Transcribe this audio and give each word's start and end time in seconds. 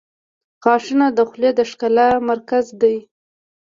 •غاښونه 0.63 1.07
د 1.17 1.19
خولې 1.29 1.51
د 1.55 1.59
ښکلا 1.69 2.07
مرکز 2.29 2.65
دي. 2.81 2.97